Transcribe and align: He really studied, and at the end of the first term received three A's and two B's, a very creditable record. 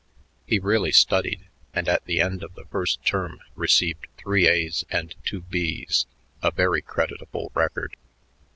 He 0.47 0.57
really 0.57 0.91
studied, 0.91 1.45
and 1.75 1.87
at 1.87 2.05
the 2.05 2.21
end 2.21 2.41
of 2.41 2.55
the 2.55 2.65
first 2.65 3.05
term 3.05 3.39
received 3.53 4.07
three 4.17 4.47
A's 4.47 4.83
and 4.89 5.13
two 5.23 5.41
B's, 5.41 6.07
a 6.41 6.49
very 6.49 6.81
creditable 6.81 7.51
record. 7.53 7.95